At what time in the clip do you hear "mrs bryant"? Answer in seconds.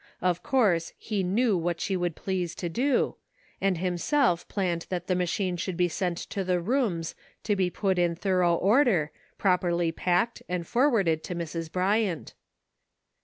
11.35-12.33